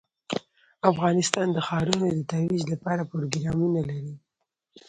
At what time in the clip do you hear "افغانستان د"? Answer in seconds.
0.91-1.57